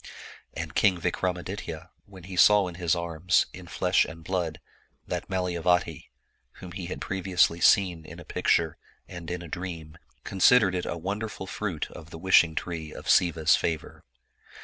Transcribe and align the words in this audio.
And 0.55 0.73
King 0.73 0.99
Vikramaditya, 0.99 1.91
when 2.07 2.23
he 2.23 2.35
saw 2.35 2.67
in 2.67 2.73
his 2.81 2.95
arms, 2.95 3.45
in 3.53 3.67
flesh 3.67 4.03
and 4.03 4.23
blood, 4.23 4.59
that 5.05 5.29
Malayavati, 5.29 6.09
whom 6.53 6.71
he 6.71 6.87
had 6.87 6.99
previously 6.99 7.61
seen 7.61 8.03
in 8.03 8.19
a 8.19 8.25
picture 8.25 8.77
and 9.07 9.29
in 9.29 9.43
a 9.43 9.47
dream, 9.47 9.99
considered 10.23 10.73
it 10.73 10.87
a 10.87 10.97
wonderful 10.97 11.45
fruit 11.45 11.87
of 11.91 12.09
the 12.09 12.17
wishing 12.17 12.55
tree 12.55 12.91
of 12.91 13.07
Siva's 13.07 13.55
favor. 13.55 14.03